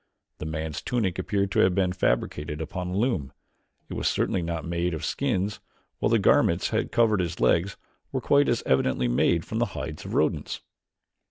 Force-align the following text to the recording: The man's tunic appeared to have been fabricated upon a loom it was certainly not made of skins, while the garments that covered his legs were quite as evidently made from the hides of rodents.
The 0.39 0.47
man's 0.47 0.81
tunic 0.81 1.19
appeared 1.19 1.51
to 1.51 1.59
have 1.59 1.75
been 1.75 1.91
fabricated 1.93 2.59
upon 2.59 2.87
a 2.87 2.97
loom 2.97 3.31
it 3.87 3.93
was 3.93 4.07
certainly 4.07 4.41
not 4.41 4.65
made 4.65 4.95
of 4.95 5.05
skins, 5.05 5.59
while 5.99 6.09
the 6.09 6.17
garments 6.17 6.71
that 6.71 6.91
covered 6.91 7.19
his 7.19 7.39
legs 7.39 7.77
were 8.11 8.19
quite 8.19 8.49
as 8.49 8.63
evidently 8.65 9.07
made 9.07 9.45
from 9.45 9.59
the 9.59 9.65
hides 9.77 10.03
of 10.03 10.15
rodents. 10.15 10.61